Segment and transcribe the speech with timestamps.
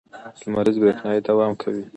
[0.45, 1.83] لمریزه برېښنا دوام کوي.